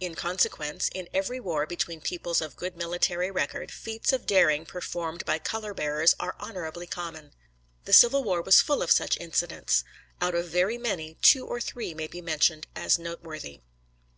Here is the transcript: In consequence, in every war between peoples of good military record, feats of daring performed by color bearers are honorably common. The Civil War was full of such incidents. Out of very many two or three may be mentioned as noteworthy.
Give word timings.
In 0.00 0.14
consequence, 0.14 0.88
in 0.94 1.06
every 1.12 1.38
war 1.38 1.66
between 1.66 2.00
peoples 2.00 2.40
of 2.40 2.56
good 2.56 2.78
military 2.78 3.30
record, 3.30 3.70
feats 3.70 4.10
of 4.10 4.24
daring 4.24 4.64
performed 4.64 5.22
by 5.26 5.38
color 5.38 5.74
bearers 5.74 6.14
are 6.18 6.34
honorably 6.40 6.86
common. 6.86 7.34
The 7.84 7.92
Civil 7.92 8.24
War 8.24 8.40
was 8.40 8.62
full 8.62 8.80
of 8.80 8.90
such 8.90 9.20
incidents. 9.20 9.84
Out 10.18 10.34
of 10.34 10.48
very 10.48 10.78
many 10.78 11.18
two 11.20 11.46
or 11.46 11.60
three 11.60 11.92
may 11.92 12.06
be 12.06 12.22
mentioned 12.22 12.66
as 12.74 12.98
noteworthy. 12.98 13.60